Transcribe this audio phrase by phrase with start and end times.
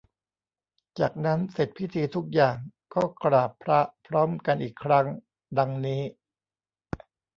[0.99, 2.55] จากนั้นเสร็จพิธีทุกอย่าง
[2.93, 5.05] ก็กราบพระพร้อมกันอีกครั้ง
[5.57, 6.01] ดังนี้